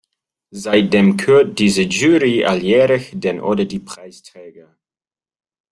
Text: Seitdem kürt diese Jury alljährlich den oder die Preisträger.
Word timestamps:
Seitdem 0.55 1.15
kürt 1.15 1.59
diese 1.59 1.83
Jury 1.83 2.43
alljährlich 2.43 3.11
den 3.13 3.39
oder 3.39 3.65
die 3.65 3.77
Preisträger. 3.77 4.75